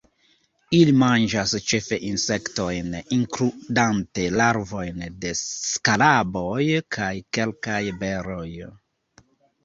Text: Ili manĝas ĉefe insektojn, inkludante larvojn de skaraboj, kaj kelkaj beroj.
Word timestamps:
Ili 0.75 0.93
manĝas 0.99 1.51
ĉefe 1.71 1.97
insektojn, 2.11 2.87
inkludante 3.17 4.23
larvojn 4.41 5.03
de 5.25 5.33
skaraboj, 5.41 6.63
kaj 6.97 7.11
kelkaj 7.39 7.79
beroj. 8.05 8.49